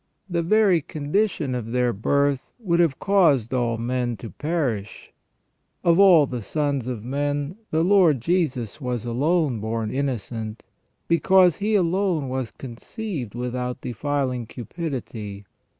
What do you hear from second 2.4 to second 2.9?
would